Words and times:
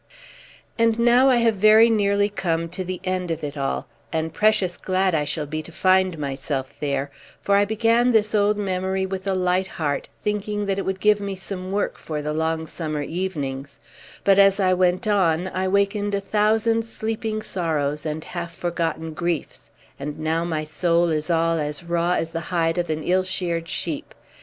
And 0.79 0.97
now 0.97 1.29
I 1.29 1.35
have 1.35 1.57
very 1.57 1.87
nearly 1.87 2.27
come 2.27 2.69
to 2.69 2.83
the 2.83 2.99
end 3.03 3.29
of 3.29 3.43
it 3.43 3.55
all, 3.55 3.85
and 4.11 4.33
precious 4.33 4.75
glad 4.75 5.13
I 5.13 5.25
shall 5.25 5.45
be 5.45 5.61
to 5.61 5.71
find 5.71 6.17
myself 6.17 6.73
there; 6.79 7.11
for 7.39 7.55
I 7.55 7.65
began 7.65 8.11
this 8.11 8.33
old 8.33 8.57
memory 8.57 9.05
with 9.05 9.27
a 9.27 9.35
light 9.35 9.67
heart, 9.67 10.09
thinking 10.23 10.65
that 10.65 10.79
it 10.79 10.85
would 10.85 10.99
give 10.99 11.19
me 11.19 11.35
some 11.35 11.71
work 11.71 11.99
for 11.99 12.23
the 12.23 12.33
long 12.33 12.65
summer 12.65 13.03
evenings, 13.03 13.79
but 14.23 14.39
as 14.39 14.59
I 14.59 14.73
went 14.73 15.05
on 15.05 15.49
I 15.53 15.67
wakened 15.67 16.15
a 16.15 16.19
thousand 16.19 16.83
sleeping 16.83 17.43
sorrows 17.43 18.03
and 18.03 18.23
half 18.23 18.55
forgotten 18.55 19.13
griefs, 19.13 19.69
and 19.99 20.17
now 20.17 20.43
my 20.43 20.63
soul 20.63 21.09
is 21.11 21.29
all 21.29 21.59
as 21.59 21.83
raw 21.83 22.13
as 22.13 22.31
the 22.31 22.39
hide 22.49 22.79
of 22.79 22.89
an 22.89 23.03
ill 23.03 23.21
sheared 23.21 23.69
sheep. 23.69 24.15